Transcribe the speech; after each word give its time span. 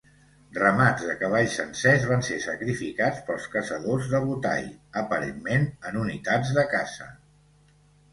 Ramats 0.53 1.01
de 1.07 1.15
cavalls 1.17 1.57
sencers 1.57 2.07
van 2.11 2.23
ser 2.27 2.37
sacrificats 2.45 3.19
pels 3.27 3.45
caçadors 3.55 4.07
de 4.15 4.21
Botai, 4.29 4.65
aparentment 5.03 5.67
en 5.91 6.01
unitats 6.05 6.55
de 6.57 6.65
caça. 6.73 7.09